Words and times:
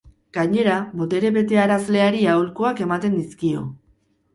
Gainera, 0.37 0.77
botere 1.01 1.31
betearazleari 1.37 2.25
aholkuak 2.35 2.87
ematen 2.91 3.23
dizkio. 3.23 3.69